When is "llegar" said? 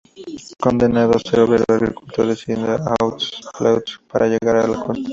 4.27-4.55